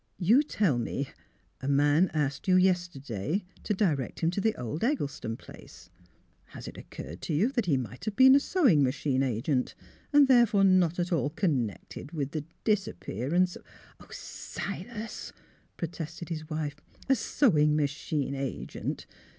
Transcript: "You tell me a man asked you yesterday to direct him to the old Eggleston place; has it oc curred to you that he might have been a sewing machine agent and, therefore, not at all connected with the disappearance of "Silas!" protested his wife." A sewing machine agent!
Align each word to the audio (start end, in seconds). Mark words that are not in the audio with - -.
"You 0.29 0.41
tell 0.41 0.79
me 0.79 1.09
a 1.61 1.67
man 1.67 2.09
asked 2.11 2.47
you 2.47 2.55
yesterday 2.55 3.45
to 3.63 3.75
direct 3.75 4.21
him 4.21 4.31
to 4.31 4.41
the 4.41 4.55
old 4.55 4.83
Eggleston 4.83 5.37
place; 5.37 5.91
has 6.45 6.67
it 6.67 6.75
oc 6.79 6.89
curred 6.89 7.19
to 7.19 7.35
you 7.35 7.49
that 7.49 7.67
he 7.67 7.77
might 7.77 8.05
have 8.05 8.15
been 8.15 8.33
a 8.33 8.39
sewing 8.39 8.81
machine 8.81 9.21
agent 9.21 9.75
and, 10.11 10.27
therefore, 10.27 10.63
not 10.63 10.97
at 10.97 11.11
all 11.11 11.29
connected 11.29 12.13
with 12.13 12.31
the 12.31 12.45
disappearance 12.63 13.55
of 13.99 14.11
"Silas!" 14.11 15.33
protested 15.77 16.29
his 16.29 16.49
wife." 16.49 16.77
A 17.07 17.13
sewing 17.13 17.75
machine 17.75 18.33
agent! 18.33 19.05